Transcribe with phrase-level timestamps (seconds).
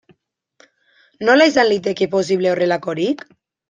[1.29, 3.29] Nola izan liteke posible horrelakorik?